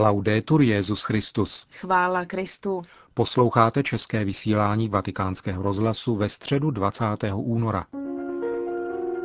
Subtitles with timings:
[0.00, 1.66] Laudetur Jezus Christus.
[1.70, 2.82] Chvála Kristu.
[3.14, 7.04] Posloucháte české vysílání Vatikánského rozhlasu ve středu 20.
[7.34, 7.84] února.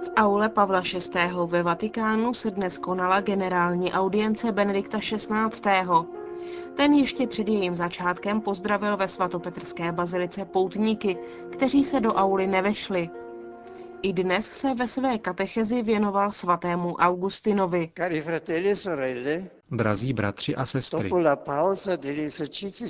[0.04, 1.20] V aule Pavla VI.
[1.46, 5.70] ve Vatikánu se dnes konala generální audience Benedikta XVI.
[6.76, 11.18] Ten ještě před jejím začátkem pozdravil ve svatopetrské bazilice poutníky,
[11.52, 13.10] kteří se do auly nevešli.
[14.06, 17.92] I dnes se ve své katechezi věnoval svatému Augustinovi.
[18.00, 21.10] E Drazí bratři a sestry,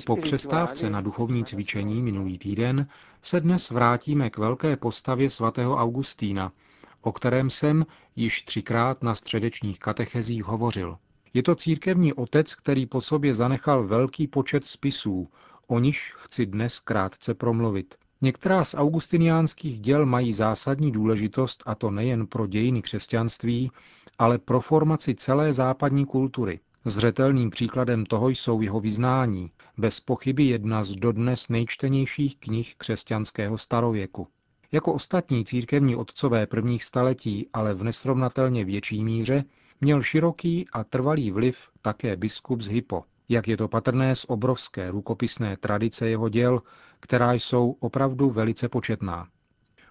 [0.06, 2.88] po přestávce na duchovní cvičení minulý týden
[3.22, 6.52] se dnes vrátíme k velké postavě svatého Augustína,
[7.00, 7.86] o kterém jsem
[8.16, 10.98] již třikrát na středečních katechezích hovořil.
[11.34, 15.28] Je to církevní otec, který po sobě zanechal velký počet spisů,
[15.68, 17.94] o niž chci dnes krátce promluvit.
[18.24, 23.70] Některá z augustiniánských děl mají zásadní důležitost a to nejen pro dějiny křesťanství,
[24.18, 26.60] ale pro formaci celé západní kultury.
[26.84, 34.28] Zřetelným příkladem toho jsou jeho vyznání, bez pochyby jedna z dodnes nejčtenějších knih křesťanského starověku.
[34.72, 39.44] Jako ostatní církevní otcové prvních staletí, ale v nesrovnatelně větší míře,
[39.80, 43.04] měl široký a trvalý vliv také biskup z Hypo.
[43.28, 46.62] Jak je to patrné z obrovské rukopisné tradice jeho děl,
[47.04, 49.28] která jsou opravdu velice početná.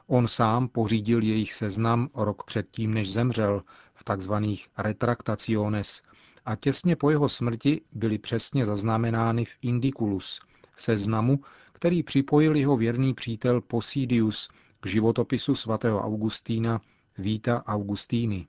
[0.08, 4.34] On sám pořídil jejich seznam rok předtím, než zemřel, v tzv.
[4.78, 6.02] retraktaciones,
[6.46, 10.42] a těsně po jeho smrti byly přesně zaznamenány v Indiculus,
[10.76, 11.40] seznamu,
[11.74, 16.82] který připojil jeho věrný přítel Posidius k životopisu svatého Augustína
[17.18, 18.48] Víta Augustíny.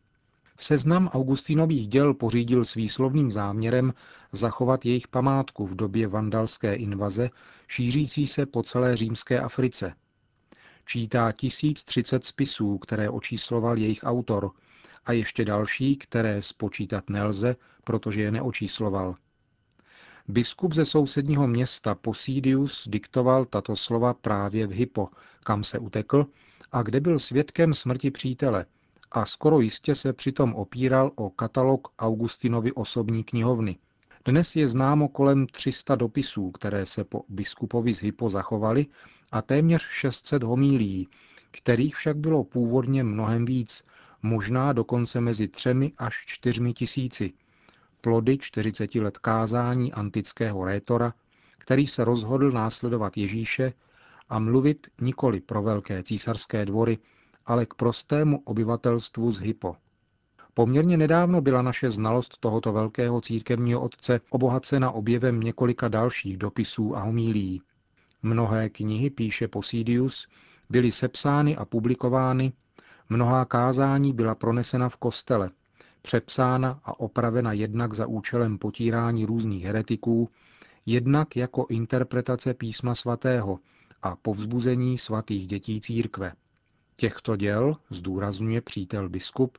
[0.59, 3.95] Seznam Augustínových děl pořídil s výslovným záměrem
[4.33, 7.31] zachovat jejich památku v době vandalské invaze,
[7.69, 9.95] šířící se po celé římské Africe.
[10.87, 14.51] Čítá 1030 spisů, které očísloval jejich autor,
[15.07, 19.17] a ještě další, které spočítat nelze, protože je neočísloval.
[20.29, 25.09] Biskup ze sousedního města Posidius diktoval tato slova právě v Hypo,
[25.45, 26.27] kam se utekl
[26.73, 28.67] a kde byl svědkem smrti přítele,
[29.15, 33.77] a skoro jistě se přitom opíral o katalog Augustinovy osobní knihovny.
[34.25, 38.87] Dnes je známo kolem 300 dopisů, které se po biskupovi z Hypo zachovaly
[39.33, 41.09] a téměř 600 homílí,
[41.51, 43.85] kterých však bylo původně mnohem víc,
[44.23, 47.33] možná dokonce mezi třemi až čtyřmi tisíci.
[48.01, 51.15] Plody 40 let kázání antického rétora,
[51.59, 53.73] který se rozhodl následovat Ježíše
[54.29, 56.99] a mluvit nikoli pro velké císařské dvory,
[57.47, 59.77] ale k prostému obyvatelstvu z Hypo.
[60.55, 67.01] Poměrně nedávno byla naše znalost tohoto velkého církevního otce obohacena objevem několika dalších dopisů a
[67.01, 67.63] homílí.
[68.23, 70.29] Mnohé knihy, píše Posidius,
[70.71, 72.53] byly sepsány a publikovány,
[73.09, 75.51] mnohá kázání byla pronesena v kostele,
[76.03, 80.29] přepsána a opravena jednak za účelem potírání různých heretiků,
[80.87, 83.59] jednak jako interpretace písma svatého
[84.03, 86.33] a povzbuzení svatých dětí církve.
[86.97, 89.59] Těchto děl, zdůrazňuje přítel biskup,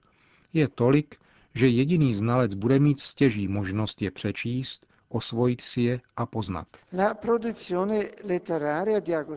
[0.53, 1.15] je tolik,
[1.55, 6.67] že jediný znalec bude mít stěží možnost je přečíst, osvojit si je a poznat.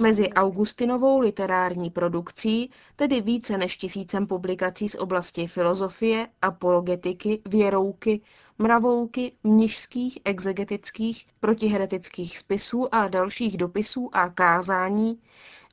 [0.00, 8.20] Mezi Augustinovou literární produkcí, tedy více než tisícem publikací z oblasti filozofie, apologetiky, věrouky,
[8.58, 15.20] mravouky, mnižských, exegetických, protiheretických spisů a dalších dopisů a kázání,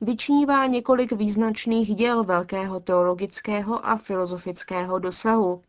[0.00, 5.62] vyčnívá několik význačných děl velkého teologického a filozofického dosahu.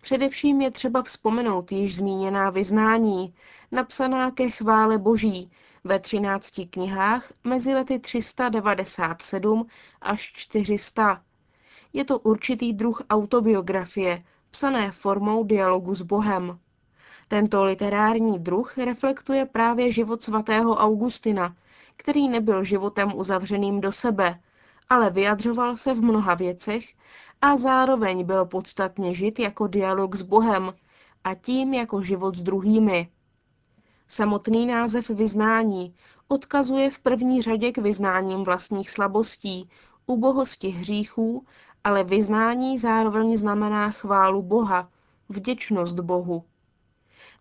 [0.00, 3.34] Především je třeba vzpomenout již zmíněná vyznání,
[3.72, 5.50] napsaná ke chvále boží
[5.84, 9.66] ve třinácti knihách mezi lety 397
[10.00, 11.22] až 400.
[11.92, 16.58] Je to určitý druh autobiografie, psané formou dialogu s Bohem.
[17.28, 21.56] Tento literární druh reflektuje právě život svatého Augustina,
[21.96, 24.40] který nebyl životem uzavřeným do sebe,
[24.88, 26.84] ale vyjadřoval se v mnoha věcech
[27.42, 30.74] a zároveň byl podstatně žit jako dialog s Bohem
[31.24, 33.08] a tím jako život s druhými.
[34.08, 35.94] Samotný název vyznání
[36.28, 39.68] odkazuje v první řadě k vyznáním vlastních slabostí,
[40.06, 41.44] ubohosti hříchů,
[41.86, 44.88] ale vyznání zároveň znamená chválu Boha,
[45.28, 46.44] vděčnost Bohu.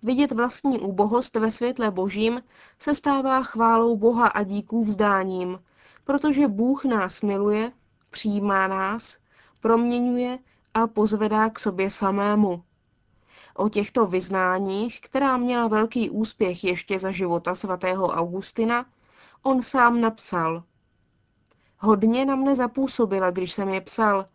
[0.03, 2.41] Vidět vlastní úbohost ve světle božím
[2.79, 5.59] se stává chválou Boha a díků vzdáním,
[6.03, 7.71] protože Bůh nás miluje,
[8.09, 9.17] přijímá nás,
[9.61, 10.39] proměňuje
[10.73, 12.63] a pozvedá k sobě samému.
[13.55, 18.85] O těchto vyznáních, která měla velký úspěch ještě za života svatého Augustina,
[19.43, 20.63] on sám napsal.
[21.77, 24.25] Hodně na mne zapůsobila, když jsem je psal,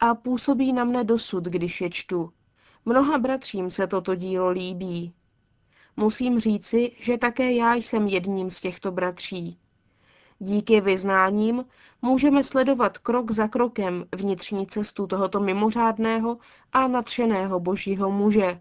[0.00, 2.32] a působí na mne dosud, když je čtu.
[2.84, 5.12] Mnoha bratřím se toto dílo líbí.
[5.96, 9.58] Musím říci, že také já jsem jedním z těchto bratří.
[10.38, 11.64] Díky vyznáním
[12.02, 16.38] můžeme sledovat krok za krokem vnitřní cestu tohoto mimořádného
[16.72, 18.60] a nadšeného božího muže.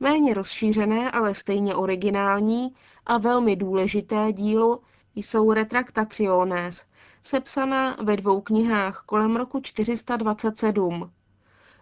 [0.00, 2.74] Méně rozšířené, ale stejně originální
[3.06, 4.80] a velmi důležité dílo
[5.14, 6.84] jsou Retractationes,
[7.22, 11.10] sepsaná ve dvou knihách kolem roku 427.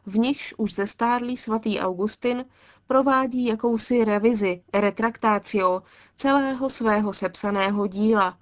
[0.07, 2.45] V nichž už zestárlý svatý Augustin
[2.87, 5.83] provádí jakousi revizi, retraktácio
[6.17, 8.39] celého svého sepsaného díla,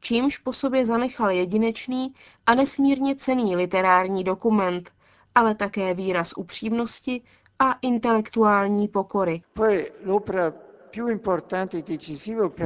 [0.00, 2.14] čímž po sobě zanechal jedinečný
[2.46, 4.90] a nesmírně cený literární dokument,
[5.34, 7.22] ale také výraz upřímnosti
[7.58, 9.42] a intelektuální pokory.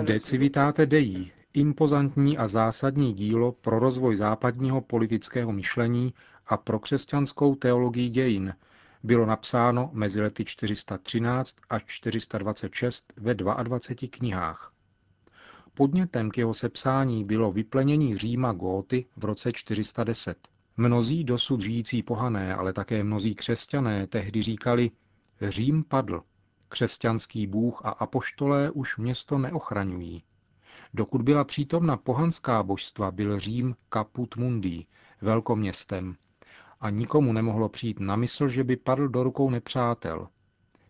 [0.02, 6.14] De Civitate Dei, impozantní a zásadní dílo pro rozvoj západního politického myšlení
[6.46, 8.54] a pro křesťanskou teologii dějin,
[9.02, 14.72] bylo napsáno mezi lety 413 až 426 ve 22 knihách.
[15.74, 20.48] Podnětem k jeho sepsání bylo vyplenění Říma Góty v roce 410.
[20.76, 24.90] Mnozí dosud žijící pohané, ale také mnozí křesťané tehdy říkali,
[25.42, 26.22] Řím padl,
[26.68, 30.22] křesťanský bůh a apoštolé už město neochraňují.
[30.94, 34.86] Dokud byla přítomna pohanská božstva, byl Řím caput mundi,
[35.20, 36.16] velkoměstem,
[36.80, 40.28] a nikomu nemohlo přijít na mysl, že by padl do rukou nepřátel.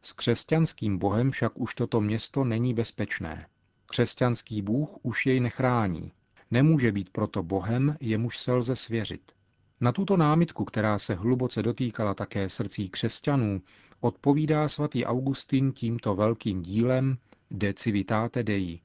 [0.02, 3.46] S křesťanským bohem však už toto město není bezpečné.
[3.86, 6.12] Křesťanský bůh už jej nechrání.
[6.50, 9.32] Nemůže být proto bohem, jemuž se lze svěřit.
[9.80, 13.62] Na tuto námitku, která se hluboce dotýkala také srdcí křesťanů,
[14.00, 17.18] odpovídá svatý Augustin tímto velkým dílem
[17.50, 18.80] De Civitate Dei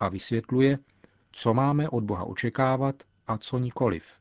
[0.00, 0.78] a vysvětluje,
[1.32, 4.18] co máme od Boha očekávat a co nikoliv.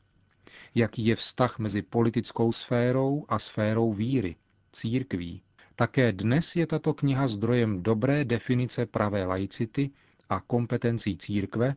[0.75, 4.35] Jaký je vztah mezi politickou sférou a sférou víry,
[4.71, 5.41] církví.
[5.75, 9.89] Také dnes je tato kniha zdrojem dobré definice pravé laicity
[10.29, 11.75] a kompetencí církve,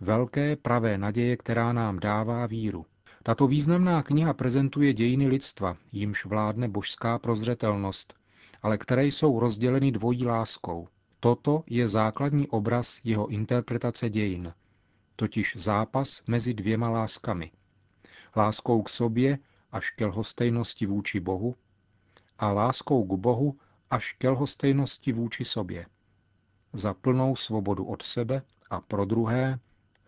[0.00, 2.86] velké pravé naděje, která nám dává víru.
[3.22, 8.14] Tato významná kniha prezentuje dějiny lidstva, jimž vládne božská prozřetelnost,
[8.62, 10.88] ale které jsou rozděleny dvojí láskou.
[11.20, 14.54] Toto je základní obraz jeho interpretace dějin,
[15.16, 17.50] totiž zápas mezi dvěma láskami.
[18.36, 19.38] Láskou k sobě
[19.72, 21.56] až ke lhostejnosti vůči Bohu
[22.38, 23.58] a láskou k Bohu
[23.90, 25.86] až ke lhostejnosti vůči sobě.
[26.72, 29.58] Za plnou svobodu od sebe a pro druhé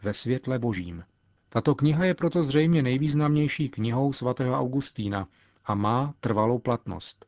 [0.03, 1.05] ve světle božím.
[1.49, 5.29] Tato kniha je proto zřejmě nejvýznamnější knihou svatého Augustína
[5.65, 7.27] a má trvalou platnost.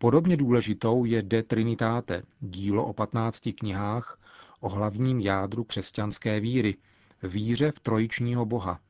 [0.00, 4.18] Podobně důležitou je De Trinitate, dílo o 15 knihách
[4.60, 6.76] o hlavním jádru křesťanské víry,
[7.22, 8.80] víře v trojičního Boha,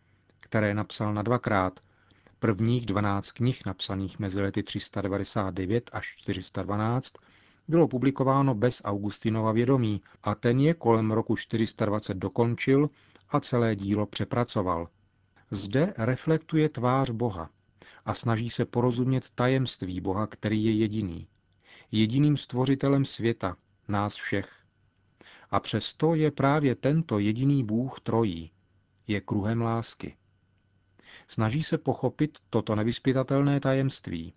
[0.41, 1.81] které napsal na dvakrát.
[2.39, 7.13] Prvních 12 knih napsaných mezi lety 399 až 412
[7.69, 12.91] bylo publikováno bez Augustinova vědomí a ten je kolem roku 420 dokončil
[13.31, 14.89] a celé dílo přepracoval.
[15.51, 17.51] Zde reflektuje tvář Boha
[18.05, 21.29] a snaží se porozumět tajemství Boha, který je jediný.
[21.93, 23.57] Jediným stvořitelem světa,
[23.89, 24.65] nás všech.
[25.51, 28.51] A přesto je právě tento jediný Bůh trojí.
[29.07, 30.17] Je kruhem lásky.
[31.29, 34.35] Snaží se pochopit toto nevyspytatelné tajemství.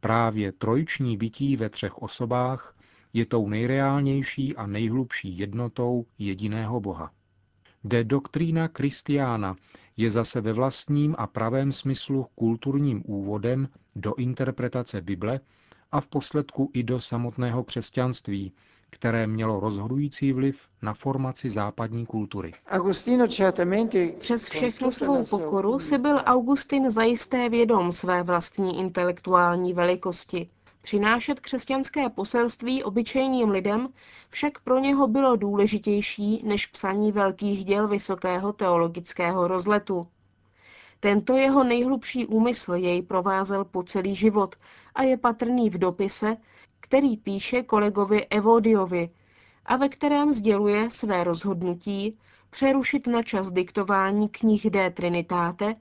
[0.00, 2.76] Právě trojiční bytí ve třech osobách
[3.12, 7.12] je tou nejreálnější a nejhlubší jednotou jediného Boha.
[7.88, 9.56] De Doctrina Christiana
[9.96, 15.40] je zase ve vlastním a pravém smyslu kulturním úvodem do interpretace Bible
[15.92, 18.52] a v posledku i do samotného křesťanství,
[18.90, 22.52] které mělo rozhodující vliv na formaci západní kultury.
[24.18, 30.46] Přes všechnu svou pokoru si byl Augustin zajisté vědom své vlastní intelektuální velikosti.
[30.86, 33.88] Přinášet křesťanské poselství obyčejným lidem
[34.30, 40.06] však pro něho bylo důležitější než psaní velkých děl vysokého teologického rozletu.
[41.00, 44.56] Tento jeho nejhlubší úmysl jej provázel po celý život
[44.94, 46.36] a je patrný v dopise,
[46.80, 49.10] který píše kolegovi Evodiovi
[49.64, 52.18] a ve kterém sděluje své rozhodnutí
[52.50, 55.74] přerušit na čas diktování knih De Trinitate,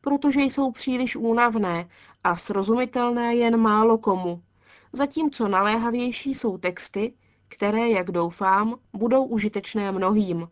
[0.00, 1.88] protože jsou příliš únavné
[2.24, 4.42] a srozumitelné jen málo komu,
[4.92, 7.12] zatímco naléhavější jsou texty,
[7.48, 10.48] které, jak doufám, budou užitečné mnohým.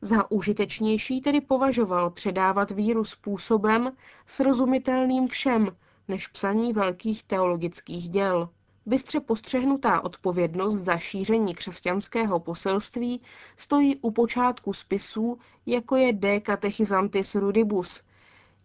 [0.00, 3.92] Za užitečnější tedy považoval předávat víru způsobem
[4.26, 5.76] srozumitelným všem,
[6.08, 8.48] než psaní velkých teologických děl.
[8.86, 13.20] Bystře postřehnutá odpovědnost za šíření křesťanského poselství
[13.56, 18.02] stojí u počátku spisů, jako je De Catechizantis Rudibus,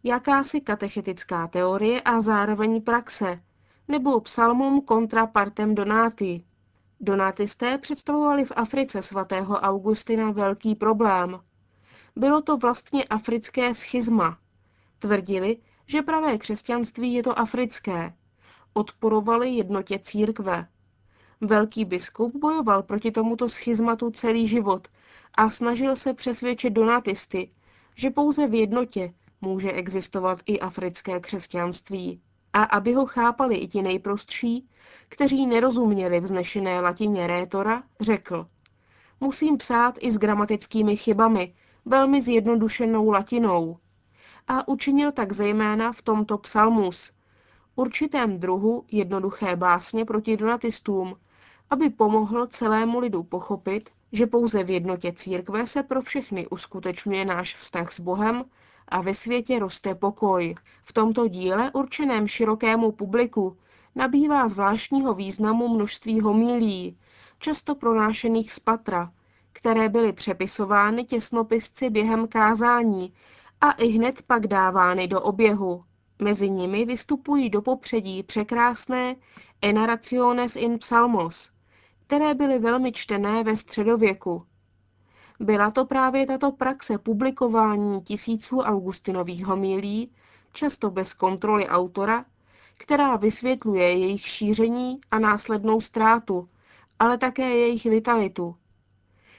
[0.03, 3.35] jakási katechetická teorie a zároveň praxe,
[3.87, 6.43] nebo psalmum contra partem donati.
[6.99, 11.39] Donatisté představovali v Africe svatého Augustina velký problém.
[12.15, 14.37] Bylo to vlastně africké schizma.
[14.99, 18.13] Tvrdili, že pravé křesťanství je to africké.
[18.73, 20.67] Odporovali jednotě církve.
[21.41, 24.87] Velký biskup bojoval proti tomuto schizmatu celý život
[25.35, 27.51] a snažil se přesvědčit donatisty,
[27.95, 32.21] že pouze v jednotě může existovat i africké křesťanství.
[32.53, 34.69] A aby ho chápali i ti nejprostší,
[35.09, 38.47] kteří nerozuměli vznešené latině rétora, řekl
[39.19, 41.53] Musím psát i s gramatickými chybami,
[41.85, 43.77] velmi zjednodušenou latinou.
[44.47, 47.11] A učinil tak zejména v tomto psalmus,
[47.75, 51.15] určitém druhu jednoduché básně proti donatistům,
[51.69, 57.55] aby pomohl celému lidu pochopit, že pouze v jednotě církve se pro všechny uskutečňuje náš
[57.55, 58.43] vztah s Bohem
[58.93, 60.55] a ve světě roste pokoj.
[60.83, 63.57] V tomto díle, určeném širokému publiku,
[63.95, 66.97] nabývá zvláštního významu množství homílí,
[67.39, 69.11] často pronášených z patra,
[69.53, 73.13] které byly přepisovány těsnopisci během kázání
[73.61, 75.83] a i hned pak dávány do oběhu.
[76.19, 79.15] Mezi nimi vystupují do popředí překrásné
[79.61, 81.51] Enaraciones in Psalmos,
[82.07, 84.45] které byly velmi čtené ve středověku.
[85.43, 90.11] Byla to právě tato praxe publikování tisíců Augustinových homilí,
[90.53, 92.25] často bez kontroly autora,
[92.77, 96.49] která vysvětluje jejich šíření a následnou ztrátu,
[96.99, 98.55] ale také jejich vitalitu.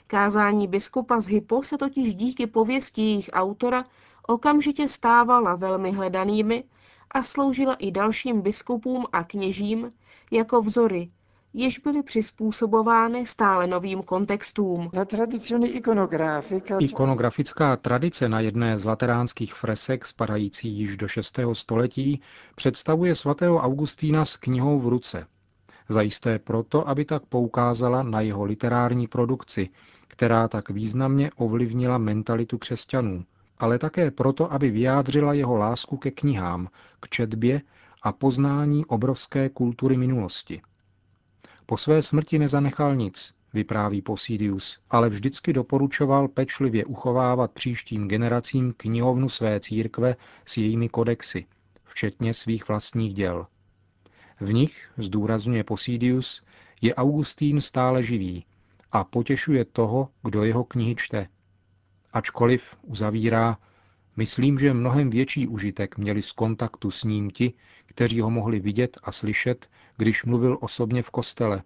[0.07, 3.85] Kázání biskupa z Hypo se totiž díky pověsti jejich autora
[4.27, 6.65] okamžitě stávala velmi hledanými
[7.11, 9.93] a sloužila i dalším biskupům a kněžím
[10.31, 11.09] jako vzory,
[11.55, 14.91] jež byly přizpůsobovány stále novým kontextům.
[16.79, 21.39] Ikonografická tradice na jedné z lateránských fresek spadající již do 6.
[21.53, 22.21] století
[22.55, 25.27] představuje svatého Augustína s knihou v ruce.
[25.89, 29.69] Zajisté proto, aby tak poukázala na jeho literární produkci,
[30.09, 33.25] která tak významně ovlivnila mentalitu křesťanů,
[33.59, 36.69] ale také proto, aby vyjádřila jeho lásku ke knihám,
[37.01, 37.61] k četbě
[38.03, 40.63] a poznání obrovské kultury minulosti.
[41.67, 49.29] Po své smrti nezanechal nic, vypráví Posidius, ale vždycky doporučoval pečlivě uchovávat příštím generacím knihovnu
[49.29, 50.17] své církve
[50.47, 51.47] s jejími kodexy,
[51.85, 53.47] včetně svých vlastních děl.
[54.41, 56.43] V nich, zdůrazňuje Posidius,
[56.81, 58.45] je Augustín stále živý
[58.93, 61.29] a potěšuje toho, kdo jeho knihy čte.
[62.13, 63.59] Ačkoliv, uzavírá,
[64.17, 67.53] myslím, že mnohem větší užitek měli z kontaktu s ním ti,
[67.87, 71.63] kteří ho mohli vidět a slyšet, když mluvil osobně v kostele,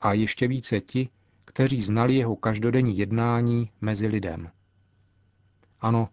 [0.00, 1.08] a ještě více ti,
[1.44, 4.50] kteří znali jeho každodenní jednání mezi lidem.
[5.80, 6.08] Ano,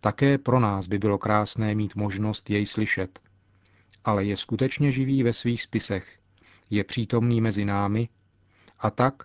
[0.00, 3.20] také pro nás by bylo krásné mít možnost jej slyšet.
[4.04, 6.18] Ale je skutečně živý ve svých spisech,
[6.70, 8.08] je přítomný mezi námi
[8.78, 9.22] a tak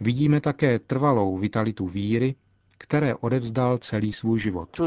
[0.00, 2.34] vidíme také trvalou vitalitu víry,
[2.78, 4.80] které odevzdal celý svůj život.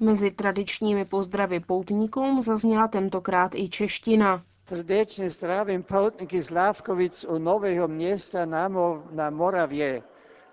[0.00, 4.42] Mezi tradičními pozdravy poutníkům zazněla tentokrát i čeština.
[4.68, 8.68] Srdečně zdravím poutníky z Lávkovic u Nového města na,
[9.10, 10.02] na Moravě,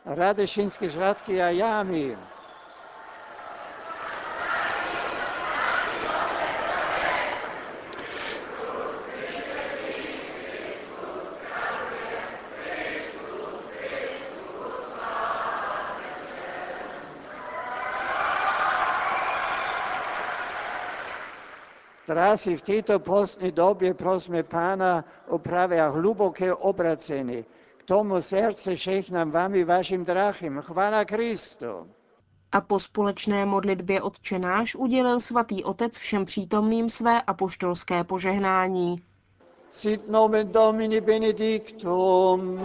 [0.06, 2.18] Radešinské žradky a jámy.
[22.06, 27.46] Trasy v této postní době prosme Pána o právě hluboké obracení.
[27.78, 30.62] K tomu srdce všech nám vami vašim drahým.
[30.62, 31.88] Chvála Kristu.
[32.52, 39.04] A po společné modlitbě odčenáš udělil svatý otec všem přítomným své apoštolské požehnání.
[39.72, 42.60] Sit nomen Domini benedictum.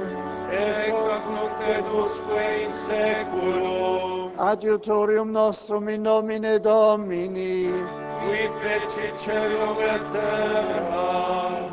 [0.51, 4.33] Ex hoc nunc et usque in seculum.
[4.39, 7.73] Adiutorium nostrum in nomine Domini.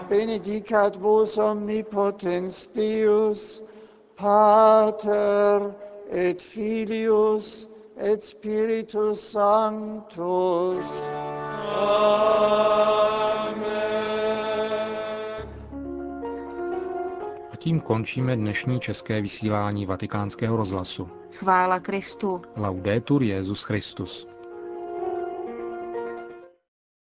[0.09, 3.62] Benedicat vos omnipotens Deus,
[4.15, 5.74] Pater
[6.12, 10.88] et Filius et Spiritus Sanctus.
[11.75, 12.45] Amen.
[17.51, 21.09] A tím končíme dnešní české vysílání vatikánského rozhlasu.
[21.31, 22.41] Chvála Kristu.
[22.55, 24.35] Laudetur Jezus Christus.